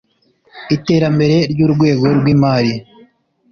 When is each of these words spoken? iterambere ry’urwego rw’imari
iterambere 0.75 1.35
ry’urwego 1.51 2.05
rw’imari 2.19 2.73